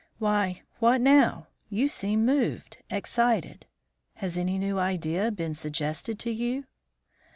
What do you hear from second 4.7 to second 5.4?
idea